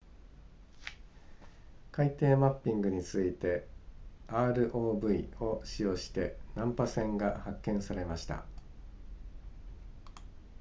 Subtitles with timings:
[1.91, 3.67] 海底マッピングに続いて
[4.29, 4.75] rov
[5.45, 8.43] を使用して難破船が発見されました